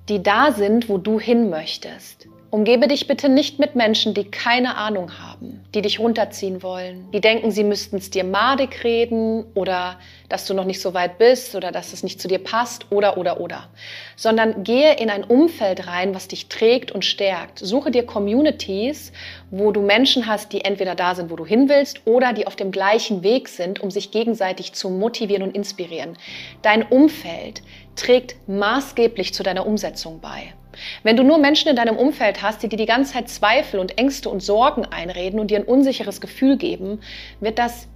die 0.10 0.22
da 0.24 0.52
sind, 0.52 0.90
wo 0.90 0.98
du 0.98 1.20
hin 1.20 1.50
möchtest. 1.50 2.28
Umgebe 2.52 2.88
dich 2.88 3.06
bitte 3.06 3.30
nicht 3.30 3.60
mit 3.60 3.76
Menschen, 3.76 4.16
die 4.16 4.24
keine 4.24 4.76
Ahnung 4.76 5.20
haben, 5.20 5.64
die 5.76 5.84
dich 5.84 6.00
runterziehen 6.00 6.64
wollen, 6.64 7.12
die 7.12 7.22
denken, 7.22 7.52
sie 7.52 7.64
müssten 7.64 7.98
es 7.98 8.10
dir 8.10 8.24
madig 8.24 8.84
reden 8.84 9.46
oder 9.54 10.00
dass 10.30 10.48
du 10.48 10.56
noch 10.56 10.66
nicht 10.66 10.82
so 10.82 10.96
weit 10.96 11.20
bist 11.20 11.54
oder 11.54 11.72
dass 11.72 11.94
es 11.94 12.02
nicht 12.02 12.20
zu 12.20 12.28
dir 12.28 12.40
passt 12.40 12.92
oder 12.92 13.20
oder 13.20 13.40
oder. 13.40 13.70
Sondern 14.16 14.64
gehe 14.64 14.96
in 14.96 15.12
ein 15.12 15.24
Umfeld 15.24 15.86
rein, 15.86 16.16
was 16.16 16.28
dich 16.28 16.48
trägt 16.48 16.92
und 16.92 17.06
stärkt. 17.06 17.60
Suche 17.60 17.92
dir 17.92 18.04
Communities, 18.04 19.12
wo 19.52 19.72
du 19.72 19.82
Menschen 19.82 20.26
hast, 20.26 20.52
die 20.52 20.66
entweder 20.66 20.96
da 20.96 21.14
sind, 21.14 21.30
wo 21.30 21.36
du 21.36 21.46
hin 21.46 21.70
willst 21.70 22.02
oder 22.08 22.34
die 22.34 22.48
auf 22.48 22.56
dem 22.56 22.72
gleichen 22.72 23.22
Weg 23.22 23.48
sind, 23.48 23.80
um 23.80 23.92
sich 23.92 24.10
gegenseitig 24.10 24.74
zu 24.74 24.90
motivieren 24.90 25.44
und 25.44 25.56
inspirieren. 25.56 26.18
Dein 26.64 26.82
Umfeld 26.82 27.62
trägt 27.96 28.38
maßgeblich 28.48 29.36
zu 29.36 29.44
deiner 29.44 29.68
Umsetzung 29.68 30.20
bei. 30.20 30.56
Wenn 31.04 31.18
du 31.18 31.24
nur 31.24 31.38
Menschen 31.38 31.70
in 31.70 31.76
deinem 31.76 31.98
Umfeld 31.98 32.42
hast, 32.42 32.64
die 32.64 32.70
dir 32.70 32.78
die 32.78 32.86
ganze 32.86 33.14
Zeit 33.14 33.30
Zweifel 33.30 33.80
und 33.80 33.98
Ängste 33.98 34.30
und 34.30 34.42
Sorgen 34.42 34.86
einreden 34.86 35.40
und 35.40 35.52
dir 35.52 35.60
ein 35.60 35.66
unsicheres 35.66 36.22
Gefühl 36.22 36.58
geben, 36.58 37.00
wird 37.40 37.60
das 37.60 37.88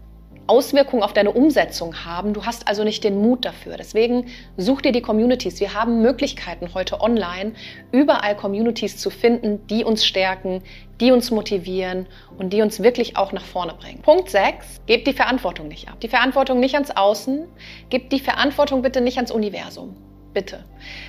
Auswirkungen 0.45 1.03
auf 1.03 1.13
deine 1.13 1.31
Umsetzung 1.31 2.03
haben. 2.03 2.33
Du 2.33 2.45
hast 2.45 2.67
also 2.67 2.83
nicht 2.83 3.03
den 3.03 3.21
Mut 3.21 3.45
dafür. 3.45 3.77
Deswegen 3.77 4.27
such 4.57 4.81
dir 4.81 4.91
die 4.91 5.01
Communities. 5.01 5.59
Wir 5.61 5.73
haben 5.73 6.01
Möglichkeiten 6.01 6.73
heute 6.73 6.99
online, 6.99 7.53
überall 7.91 8.35
Communities 8.35 8.97
zu 8.97 9.09
finden, 9.09 9.65
die 9.67 9.85
uns 9.85 10.05
stärken, 10.05 10.61
die 10.99 11.11
uns 11.11 11.31
motivieren 11.31 12.07
und 12.37 12.51
die 12.51 12.61
uns 12.61 12.83
wirklich 12.83 13.15
auch 13.15 13.31
nach 13.31 13.45
vorne 13.45 13.73
bringen. 13.73 14.01
Punkt 14.01 14.29
6. 14.29 14.81
Gebt 14.85 15.07
die 15.07 15.13
Verantwortung 15.13 15.69
nicht 15.69 15.87
ab. 15.87 15.99
Die 16.01 16.09
Verantwortung 16.09 16.59
nicht 16.59 16.75
ans 16.75 16.91
Außen. 16.91 17.45
Gebt 17.89 18.11
die 18.11 18.19
Verantwortung 18.19 18.81
bitte 18.81 18.99
nicht 18.99 19.17
ans 19.17 19.31
Universum. 19.31 19.95
Bitte. 20.33 20.63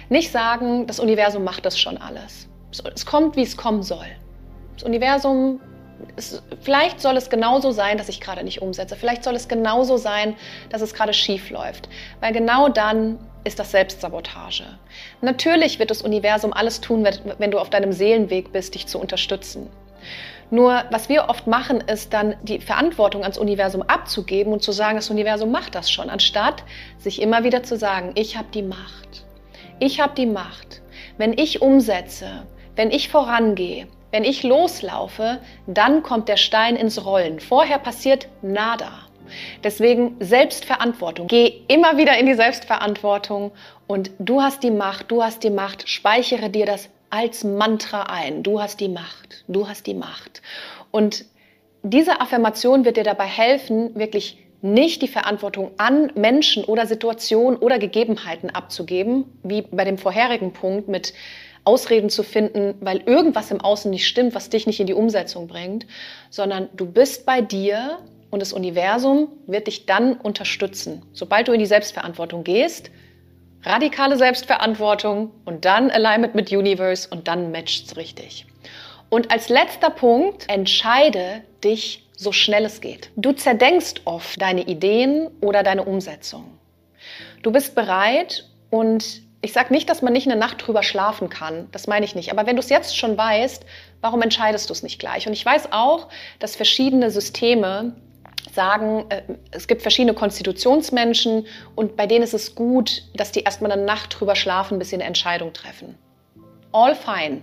Nicht 0.08 0.30
sagen, 0.30 0.86
das 0.86 1.00
Universum 1.00 1.44
macht 1.44 1.64
das 1.64 1.78
schon 1.78 1.96
alles. 1.96 2.48
Es 2.94 3.06
kommt, 3.06 3.36
wie 3.36 3.42
es 3.42 3.56
kommen 3.56 3.82
soll. 3.82 4.06
Das 4.74 4.82
Universum, 4.82 5.60
es, 6.16 6.42
vielleicht 6.60 7.00
soll 7.00 7.16
es 7.16 7.30
genauso 7.30 7.70
sein, 7.70 7.96
dass 7.98 8.08
ich 8.08 8.20
gerade 8.20 8.42
nicht 8.42 8.60
umsetze. 8.60 8.96
Vielleicht 8.96 9.24
soll 9.24 9.34
es 9.34 9.48
genauso 9.48 9.96
sein, 9.96 10.36
dass 10.70 10.82
es 10.82 10.92
gerade 10.92 11.14
schief 11.14 11.50
läuft. 11.50 11.88
Weil 12.20 12.32
genau 12.32 12.68
dann 12.68 13.18
ist 13.44 13.58
das 13.58 13.70
Selbstsabotage. 13.70 14.64
Natürlich 15.20 15.78
wird 15.78 15.90
das 15.90 16.02
Universum 16.02 16.52
alles 16.52 16.80
tun, 16.80 17.06
wenn 17.38 17.50
du 17.50 17.58
auf 17.58 17.70
deinem 17.70 17.92
Seelenweg 17.92 18.52
bist, 18.52 18.74
dich 18.74 18.86
zu 18.86 18.98
unterstützen. 18.98 19.70
Nur 20.50 20.84
was 20.90 21.08
wir 21.08 21.28
oft 21.28 21.46
machen, 21.46 21.80
ist 21.80 22.12
dann 22.12 22.36
die 22.42 22.60
Verantwortung 22.60 23.22
ans 23.22 23.38
Universum 23.38 23.82
abzugeben 23.82 24.52
und 24.52 24.62
zu 24.62 24.72
sagen, 24.72 24.96
das 24.96 25.10
Universum 25.10 25.50
macht 25.50 25.74
das 25.74 25.90
schon, 25.90 26.10
anstatt 26.10 26.64
sich 26.98 27.20
immer 27.20 27.44
wieder 27.44 27.62
zu 27.62 27.76
sagen, 27.76 28.12
ich 28.14 28.36
habe 28.36 28.48
die 28.52 28.62
Macht. 28.62 29.24
Ich 29.80 30.00
habe 30.00 30.14
die 30.14 30.26
Macht. 30.26 30.82
Wenn 31.18 31.32
ich 31.32 31.62
umsetze, 31.62 32.46
wenn 32.76 32.90
ich 32.90 33.08
vorangehe, 33.08 33.88
wenn 34.10 34.24
ich 34.24 34.42
loslaufe, 34.44 35.40
dann 35.66 36.02
kommt 36.02 36.28
der 36.28 36.36
Stein 36.36 36.76
ins 36.76 37.04
Rollen. 37.04 37.40
Vorher 37.40 37.78
passiert 37.78 38.28
nada. 38.42 38.92
Deswegen 39.62 40.16
Selbstverantwortung. 40.20 41.26
Geh 41.26 41.62
immer 41.68 41.96
wieder 41.96 42.16
in 42.18 42.26
die 42.26 42.34
Selbstverantwortung 42.34 43.52
und 43.86 44.10
du 44.18 44.40
hast 44.42 44.62
die 44.62 44.70
Macht, 44.70 45.10
du 45.10 45.22
hast 45.22 45.42
die 45.42 45.50
Macht. 45.50 45.88
Speichere 45.88 46.50
dir 46.50 46.66
das 46.66 46.90
als 47.14 47.44
Mantra 47.44 48.02
ein. 48.02 48.42
Du 48.42 48.60
hast 48.60 48.80
die 48.80 48.88
Macht, 48.88 49.44
du 49.46 49.68
hast 49.68 49.86
die 49.86 49.94
Macht. 49.94 50.42
Und 50.90 51.24
diese 51.84 52.20
Affirmation 52.20 52.84
wird 52.84 52.96
dir 52.96 53.04
dabei 53.04 53.26
helfen, 53.26 53.94
wirklich 53.94 54.44
nicht 54.62 55.00
die 55.00 55.08
Verantwortung 55.08 55.70
an 55.76 56.10
Menschen 56.16 56.64
oder 56.64 56.86
Situationen 56.86 57.56
oder 57.56 57.78
Gegebenheiten 57.78 58.50
abzugeben, 58.50 59.26
wie 59.44 59.62
bei 59.62 59.84
dem 59.84 59.96
vorherigen 59.96 60.52
Punkt 60.52 60.88
mit 60.88 61.14
Ausreden 61.62 62.10
zu 62.10 62.24
finden, 62.24 62.74
weil 62.80 63.02
irgendwas 63.06 63.52
im 63.52 63.60
Außen 63.60 63.92
nicht 63.92 64.08
stimmt, 64.08 64.34
was 64.34 64.50
dich 64.50 64.66
nicht 64.66 64.80
in 64.80 64.88
die 64.88 64.94
Umsetzung 64.94 65.46
bringt, 65.46 65.86
sondern 66.30 66.68
du 66.74 66.84
bist 66.84 67.26
bei 67.26 67.40
dir 67.40 67.98
und 68.30 68.40
das 68.40 68.52
Universum 68.52 69.28
wird 69.46 69.68
dich 69.68 69.86
dann 69.86 70.14
unterstützen. 70.14 71.02
Sobald 71.12 71.46
du 71.46 71.52
in 71.52 71.60
die 71.60 71.66
Selbstverantwortung 71.66 72.42
gehst, 72.42 72.90
radikale 73.64 74.16
Selbstverantwortung 74.16 75.32
und 75.44 75.64
dann 75.64 75.90
Alignment 75.90 76.34
mit 76.34 76.52
Universe 76.52 77.08
und 77.10 77.28
dann 77.28 77.50
matcht's 77.50 77.96
richtig. 77.96 78.46
Und 79.08 79.30
als 79.30 79.48
letzter 79.48 79.90
Punkt, 79.90 80.48
entscheide 80.48 81.42
dich 81.62 82.06
so 82.16 82.32
schnell 82.32 82.64
es 82.64 82.80
geht. 82.80 83.10
Du 83.16 83.32
zerdenkst 83.32 84.02
oft 84.04 84.40
deine 84.40 84.62
Ideen 84.62 85.28
oder 85.40 85.62
deine 85.62 85.84
Umsetzung. 85.84 86.58
Du 87.42 87.50
bist 87.50 87.74
bereit 87.74 88.48
und 88.70 89.22
ich 89.40 89.52
sage 89.52 89.74
nicht, 89.74 89.90
dass 89.90 90.00
man 90.00 90.14
nicht 90.14 90.26
eine 90.26 90.40
Nacht 90.40 90.66
drüber 90.66 90.82
schlafen 90.82 91.28
kann, 91.28 91.68
das 91.70 91.86
meine 91.86 92.06
ich 92.06 92.14
nicht. 92.14 92.32
Aber 92.32 92.46
wenn 92.46 92.56
du 92.56 92.60
es 92.60 92.70
jetzt 92.70 92.96
schon 92.96 93.18
weißt, 93.18 93.64
warum 94.00 94.22
entscheidest 94.22 94.70
du 94.70 94.72
es 94.72 94.82
nicht 94.82 94.98
gleich? 94.98 95.26
Und 95.26 95.34
ich 95.34 95.44
weiß 95.44 95.70
auch, 95.72 96.08
dass 96.38 96.56
verschiedene 96.56 97.10
Systeme 97.10 97.94
sagen, 98.52 99.06
äh, 99.08 99.22
es 99.50 99.66
gibt 99.66 99.82
verschiedene 99.82 100.14
Konstitutionsmenschen 100.14 101.46
und 101.74 101.96
bei 101.96 102.06
denen 102.06 102.24
ist 102.24 102.34
es 102.34 102.54
gut, 102.54 103.02
dass 103.14 103.32
die 103.32 103.40
erstmal 103.40 103.72
eine 103.72 103.84
Nacht 103.84 104.18
drüber 104.18 104.36
schlafen, 104.36 104.78
bis 104.78 104.90
sie 104.90 104.96
eine 104.96 105.04
Entscheidung 105.04 105.52
treffen. 105.52 105.96
All 106.72 106.94
fine. 106.94 107.42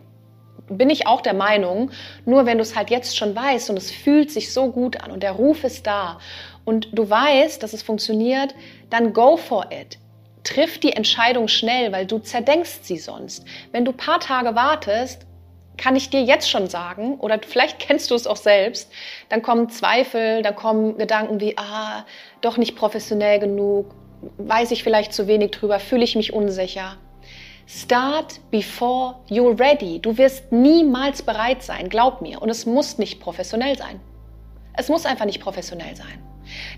Bin 0.70 0.90
ich 0.90 1.08
auch 1.08 1.22
der 1.22 1.34
Meinung, 1.34 1.92
nur 2.26 2.46
wenn 2.46 2.58
du 2.58 2.62
es 2.62 2.76
halt 2.76 2.90
jetzt 2.90 3.18
schon 3.18 3.36
weißt 3.36 3.70
und 3.70 3.78
es 3.78 3.92
fühlt 3.92 4.32
sich 4.32 4.54
so 4.54 4.72
gut 4.72 5.02
an 5.02 5.12
und 5.12 5.24
der 5.24 5.34
Ruf 5.34 5.64
ist 5.64 5.86
da 5.86 6.20
und 6.64 6.90
du 6.94 7.10
weißt, 7.10 7.62
dass 7.62 7.74
es 7.74 7.82
funktioniert, 7.82 8.54
dann 8.90 9.14
go 9.14 9.38
for 9.38 9.66
it. 9.72 9.98
Triff 10.44 10.80
die 10.80 10.94
Entscheidung 10.94 11.48
schnell, 11.48 11.92
weil 11.92 12.06
du 12.06 12.20
zerdenkst 12.20 12.80
sie 12.84 12.98
sonst. 12.98 13.46
Wenn 13.72 13.86
du 13.86 13.92
paar 13.92 14.20
Tage 14.20 14.56
wartest, 14.56 15.26
kann 15.78 15.96
ich 15.96 16.10
dir 16.10 16.22
jetzt 16.22 16.50
schon 16.50 16.68
sagen, 16.68 17.16
oder 17.20 17.40
vielleicht 17.46 17.80
kennst 17.80 18.12
du 18.12 18.16
es 18.16 18.28
auch 18.28 18.38
selbst, 18.38 18.92
dann 19.30 19.42
kommen 19.42 19.70
Zweifel, 19.70 20.42
dann 20.42 20.56
kommen 20.56 20.98
Gedanken 20.98 21.40
wie, 21.40 21.58
ah, 21.58 22.06
doch 22.42 22.58
nicht 22.58 22.76
professionell 22.76 23.40
genug, 23.40 23.96
weiß 24.38 24.72
ich 24.72 24.84
vielleicht 24.84 25.14
zu 25.14 25.28
wenig 25.28 25.52
drüber, 25.52 25.80
fühle 25.80 26.04
ich 26.04 26.16
mich 26.16 26.34
unsicher. 26.34 26.98
Start 27.68 28.40
before 28.52 29.16
you're 29.30 29.58
ready. 29.58 30.00
Du 30.00 30.18
wirst 30.18 30.52
niemals 30.52 31.22
bereit 31.22 31.64
sein, 31.64 31.88
glaub 31.88 32.22
mir. 32.22 32.42
Und 32.42 32.50
es 32.50 32.66
muss 32.66 32.98
nicht 32.98 33.22
professionell 33.22 33.78
sein. 33.78 34.00
Es 34.74 34.90
muss 34.90 35.06
einfach 35.06 35.26
nicht 35.26 35.42
professionell 35.42 35.96
sein. 35.96 36.22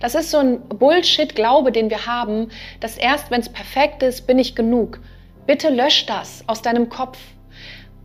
Das 0.02 0.14
ist 0.14 0.30
so 0.30 0.38
ein 0.38 0.62
Bullshit-Glaube, 0.68 1.72
den 1.72 1.90
wir 1.90 2.06
haben, 2.06 2.50
dass 2.80 2.98
erst 2.98 3.32
wenn 3.32 3.42
es 3.42 3.50
perfekt 3.50 4.04
ist, 4.04 4.28
bin 4.28 4.38
ich 4.38 4.56
genug. 4.56 5.00
Bitte 5.48 5.70
lösch 5.70 6.06
das 6.06 6.44
aus 6.48 6.62
deinem 6.62 6.90
Kopf. 6.90 7.18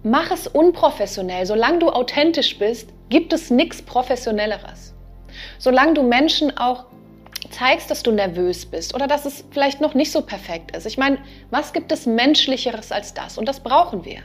Mach 0.04 0.30
es 0.30 0.46
unprofessionell. 0.46 1.44
Solange 1.44 1.80
du 1.80 1.90
authentisch 1.90 2.58
bist, 2.58 2.90
gibt 3.08 3.32
es 3.32 3.50
nichts 3.50 3.82
Professionelleres. 3.82 4.94
Solange 5.58 5.94
du 5.94 6.02
Menschen 6.02 6.56
auch 6.56 6.86
zeigst, 7.50 7.90
dass 7.90 8.02
du 8.02 8.12
nervös 8.12 8.66
bist 8.66 8.94
oder 8.94 9.06
dass 9.06 9.24
es 9.24 9.44
vielleicht 9.50 9.80
noch 9.80 9.94
nicht 9.94 10.12
so 10.12 10.22
perfekt 10.22 10.76
ist. 10.76 10.86
Ich 10.86 10.98
meine, 10.98 11.18
was 11.50 11.72
gibt 11.72 11.90
es 11.90 12.06
menschlicheres 12.06 12.92
als 12.92 13.14
das? 13.14 13.38
Und 13.38 13.48
das 13.48 13.60
brauchen 13.60 14.04
wir. 14.04 14.20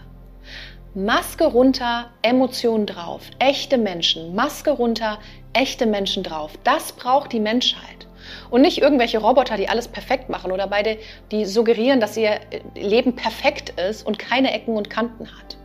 Maske 0.93 1.45
runter, 1.45 2.11
Emotionen 2.21 2.85
drauf, 2.85 3.23
echte 3.39 3.79
Menschen, 3.79 4.35
Maske 4.35 4.69
runter, 4.69 5.17
echte 5.53 5.87
Menschen 5.87 6.21
drauf. 6.21 6.51
Das 6.63 6.91
braucht 6.91 7.31
die 7.31 7.39
Menschheit. 7.39 8.07
Und 8.51 8.61
nicht 8.61 8.79
irgendwelche 8.79 9.17
Roboter, 9.17 9.57
die 9.57 9.69
alles 9.69 9.87
perfekt 9.87 10.29
machen 10.29 10.51
oder 10.51 10.67
beide, 10.67 10.99
die 11.31 11.45
suggerieren, 11.45 11.99
dass 11.99 12.15
ihr 12.15 12.39
Leben 12.75 13.15
perfekt 13.15 13.71
ist 13.79 14.05
und 14.05 14.19
keine 14.19 14.53
Ecken 14.53 14.77
und 14.77 14.91
Kanten 14.91 15.25
hat. 15.25 15.57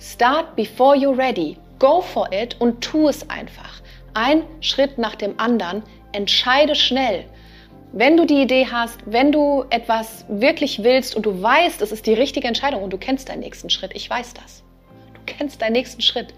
Start 0.00 0.54
before 0.54 0.96
you're 0.96 1.16
ready. 1.16 1.56
Go 1.80 2.00
for 2.00 2.28
it 2.32 2.56
und 2.60 2.80
tu 2.80 3.08
es 3.08 3.28
einfach. 3.28 3.82
Ein 4.14 4.44
Schritt 4.60 4.96
nach 4.96 5.16
dem 5.16 5.38
anderen. 5.40 5.82
Entscheide 6.12 6.76
schnell. 6.76 7.24
Wenn 7.92 8.16
du 8.16 8.24
die 8.24 8.42
Idee 8.42 8.68
hast, 8.70 9.00
wenn 9.06 9.32
du 9.32 9.64
etwas 9.70 10.24
wirklich 10.28 10.84
willst 10.84 11.16
und 11.16 11.26
du 11.26 11.42
weißt, 11.42 11.82
es 11.82 11.90
ist 11.90 12.06
die 12.06 12.14
richtige 12.14 12.46
Entscheidung 12.46 12.84
und 12.84 12.92
du 12.92 12.98
kennst 12.98 13.28
deinen 13.28 13.40
nächsten 13.40 13.70
Schritt, 13.70 13.90
ich 13.94 14.08
weiß 14.08 14.34
das. 14.34 14.62
Du 15.14 15.20
kennst 15.26 15.62
deinen 15.62 15.72
nächsten 15.72 16.02
Schritt, 16.02 16.32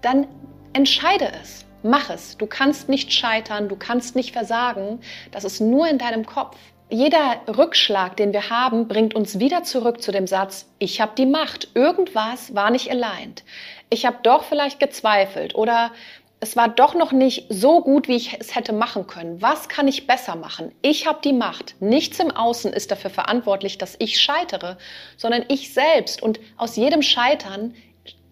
dann 0.00 0.28
entscheide 0.72 1.32
es. 1.42 1.64
Mach 1.82 2.10
es. 2.10 2.36
Du 2.36 2.46
kannst 2.46 2.88
nicht 2.88 3.12
scheitern, 3.12 3.68
du 3.68 3.76
kannst 3.76 4.14
nicht 4.14 4.32
versagen. 4.32 5.00
Das 5.32 5.44
ist 5.44 5.60
nur 5.60 5.88
in 5.88 5.98
deinem 5.98 6.24
Kopf 6.24 6.56
jeder 6.90 7.40
Rückschlag, 7.48 8.16
den 8.16 8.32
wir 8.32 8.50
haben, 8.50 8.88
bringt 8.88 9.14
uns 9.14 9.38
wieder 9.38 9.64
zurück 9.64 10.02
zu 10.02 10.12
dem 10.12 10.26
Satz, 10.26 10.70
ich 10.78 11.00
habe 11.00 11.12
die 11.16 11.26
Macht. 11.26 11.68
Irgendwas 11.74 12.54
war 12.54 12.70
nicht 12.70 12.90
aligned. 12.90 13.44
Ich 13.90 14.06
habe 14.06 14.18
doch 14.22 14.44
vielleicht 14.44 14.80
gezweifelt 14.80 15.54
oder 15.54 15.92
es 16.40 16.56
war 16.56 16.68
doch 16.68 16.94
noch 16.94 17.10
nicht 17.12 17.46
so 17.48 17.80
gut, 17.80 18.06
wie 18.06 18.16
ich 18.16 18.38
es 18.38 18.54
hätte 18.54 18.74
machen 18.74 19.06
können. 19.06 19.40
Was 19.40 19.68
kann 19.68 19.88
ich 19.88 20.06
besser 20.06 20.36
machen? 20.36 20.72
Ich 20.82 21.06
habe 21.06 21.20
die 21.24 21.32
Macht. 21.32 21.74
Nichts 21.80 22.18
im 22.18 22.30
Außen 22.30 22.72
ist 22.72 22.90
dafür 22.90 23.10
verantwortlich, 23.10 23.78
dass 23.78 23.96
ich 23.98 24.20
scheitere, 24.20 24.76
sondern 25.16 25.44
ich 25.48 25.72
selbst. 25.72 26.22
Und 26.22 26.38
aus 26.58 26.76
jedem 26.76 27.00
Scheitern, 27.00 27.74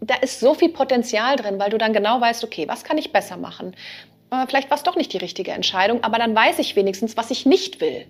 da 0.00 0.16
ist 0.16 0.40
so 0.40 0.52
viel 0.52 0.68
Potenzial 0.68 1.36
drin, 1.36 1.58
weil 1.58 1.70
du 1.70 1.78
dann 1.78 1.94
genau 1.94 2.20
weißt, 2.20 2.44
okay, 2.44 2.68
was 2.68 2.84
kann 2.84 2.98
ich 2.98 3.12
besser 3.12 3.38
machen? 3.38 3.74
Äh, 4.30 4.46
vielleicht 4.46 4.68
war 4.68 4.76
es 4.76 4.82
doch 4.82 4.96
nicht 4.96 5.12
die 5.14 5.18
richtige 5.18 5.52
Entscheidung, 5.52 6.04
aber 6.04 6.18
dann 6.18 6.36
weiß 6.36 6.58
ich 6.58 6.76
wenigstens, 6.76 7.16
was 7.16 7.30
ich 7.30 7.46
nicht 7.46 7.80
will. 7.80 8.06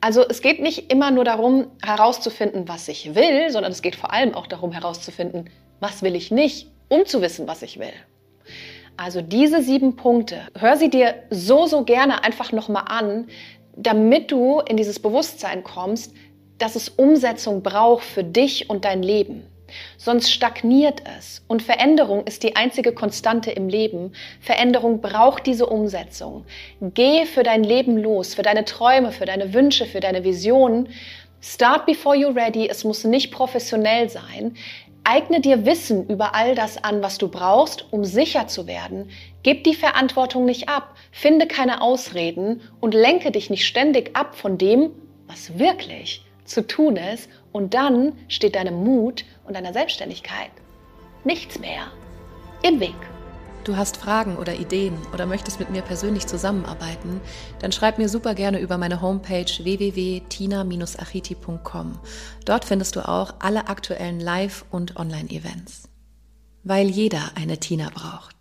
Also 0.00 0.24
es 0.28 0.42
geht 0.42 0.60
nicht 0.60 0.92
immer 0.92 1.10
nur 1.10 1.24
darum 1.24 1.68
herauszufinden, 1.82 2.68
was 2.68 2.88
ich 2.88 3.14
will, 3.14 3.50
sondern 3.50 3.72
es 3.72 3.82
geht 3.82 3.96
vor 3.96 4.12
allem 4.12 4.34
auch 4.34 4.46
darum 4.46 4.72
herauszufinden, 4.72 5.50
Was 5.78 6.02
will 6.02 6.14
ich 6.14 6.30
nicht, 6.30 6.70
um 6.88 7.04
zu 7.04 7.20
wissen, 7.20 7.46
was 7.46 7.62
ich 7.62 7.78
will? 7.78 7.92
Also 8.96 9.20
diese 9.20 9.62
sieben 9.62 9.96
Punkte, 9.96 10.40
hör 10.58 10.76
sie 10.76 10.88
dir 10.88 11.14
so, 11.30 11.66
so 11.66 11.84
gerne 11.84 12.24
einfach 12.24 12.52
nochmal 12.52 12.84
an, 12.88 13.26
damit 13.76 14.32
du 14.32 14.60
in 14.60 14.78
dieses 14.78 14.98
Bewusstsein 14.98 15.62
kommst, 15.62 16.14
dass 16.56 16.76
es 16.76 16.88
Umsetzung 16.88 17.62
braucht 17.62 18.04
für 18.04 18.24
dich 18.24 18.70
und 18.70 18.86
dein 18.86 19.02
Leben. 19.02 19.44
Sonst 19.96 20.30
stagniert 20.30 21.02
es. 21.18 21.42
Und 21.48 21.62
Veränderung 21.62 22.24
ist 22.26 22.42
die 22.42 22.56
einzige 22.56 22.92
Konstante 22.92 23.50
im 23.50 23.68
Leben. 23.68 24.12
Veränderung 24.40 25.00
braucht 25.00 25.46
diese 25.46 25.66
Umsetzung. 25.66 26.44
Geh 26.80 27.26
für 27.26 27.42
dein 27.42 27.64
Leben 27.64 27.96
los, 27.96 28.34
für 28.34 28.42
deine 28.42 28.64
Träume, 28.64 29.12
für 29.12 29.26
deine 29.26 29.52
Wünsche, 29.54 29.86
für 29.86 30.00
deine 30.00 30.24
Visionen. 30.24 30.88
Start 31.40 31.86
before 31.86 32.16
you're 32.16 32.34
ready. 32.34 32.68
Es 32.68 32.84
muss 32.84 33.04
nicht 33.04 33.30
professionell 33.30 34.08
sein. 34.08 34.56
Eigne 35.04 35.40
dir 35.40 35.64
Wissen 35.64 36.08
über 36.08 36.34
all 36.34 36.56
das 36.56 36.82
an, 36.82 37.00
was 37.00 37.16
du 37.16 37.28
brauchst, 37.28 37.86
um 37.92 38.04
sicher 38.04 38.48
zu 38.48 38.66
werden. 38.66 39.10
Gib 39.44 39.62
die 39.62 39.74
Verantwortung 39.74 40.44
nicht 40.44 40.68
ab. 40.68 40.96
Finde 41.12 41.46
keine 41.46 41.80
Ausreden 41.80 42.60
und 42.80 42.92
lenke 42.92 43.30
dich 43.30 43.48
nicht 43.48 43.66
ständig 43.66 44.16
ab 44.16 44.34
von 44.34 44.58
dem, 44.58 44.90
was 45.28 45.60
wirklich 45.60 46.24
zu 46.44 46.66
tun 46.66 46.96
ist. 46.96 47.30
Und 47.52 47.74
dann 47.74 48.14
steht 48.26 48.56
deinem 48.56 48.82
Mut 48.82 49.24
und 49.46 49.54
deiner 49.54 49.72
Selbstständigkeit 49.72 50.50
nichts 51.24 51.58
mehr 51.58 51.86
im 52.62 52.80
Weg. 52.80 52.96
Du 53.66 53.76
hast 53.76 53.96
Fragen 53.96 54.36
oder 54.36 54.54
Ideen 54.54 54.96
oder 55.12 55.26
möchtest 55.26 55.58
mit 55.58 55.70
mir 55.70 55.82
persönlich 55.82 56.28
zusammenarbeiten, 56.28 57.20
dann 57.58 57.72
schreib 57.72 57.98
mir 57.98 58.08
super 58.08 58.36
gerne 58.36 58.60
über 58.60 58.78
meine 58.78 59.02
Homepage 59.02 59.44
www.tina-achiti.com. 59.44 61.98
Dort 62.44 62.64
findest 62.64 62.94
du 62.94 63.08
auch 63.08 63.34
alle 63.40 63.66
aktuellen 63.66 64.20
Live- 64.20 64.64
und 64.70 64.96
Online-Events. 64.96 65.88
Weil 66.62 66.88
jeder 66.88 67.32
eine 67.34 67.58
Tina 67.58 67.90
braucht. 67.92 68.35